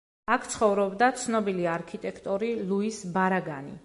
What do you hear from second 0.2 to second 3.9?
აქ ცხოვრობდა ცნობილი არქიტექტორი ლუის ბარაგანი.